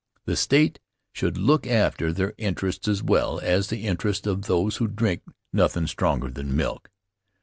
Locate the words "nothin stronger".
5.53-6.31